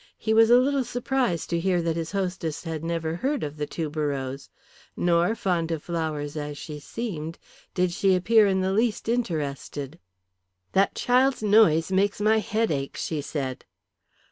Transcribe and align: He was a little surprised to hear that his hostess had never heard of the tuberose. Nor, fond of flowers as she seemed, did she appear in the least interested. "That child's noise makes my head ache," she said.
He 0.17 0.33
was 0.33 0.49
a 0.49 0.57
little 0.57 0.83
surprised 0.83 1.51
to 1.51 1.59
hear 1.59 1.79
that 1.83 1.95
his 1.95 2.11
hostess 2.11 2.63
had 2.63 2.83
never 2.83 3.13
heard 3.17 3.43
of 3.43 3.55
the 3.57 3.67
tuberose. 3.67 4.49
Nor, 4.97 5.35
fond 5.35 5.69
of 5.69 5.83
flowers 5.83 6.35
as 6.35 6.57
she 6.57 6.79
seemed, 6.79 7.37
did 7.75 7.91
she 7.91 8.15
appear 8.15 8.47
in 8.47 8.61
the 8.61 8.73
least 8.73 9.07
interested. 9.07 9.99
"That 10.71 10.95
child's 10.95 11.43
noise 11.43 11.91
makes 11.91 12.19
my 12.19 12.39
head 12.39 12.71
ache," 12.71 12.97
she 12.97 13.21
said. 13.21 13.63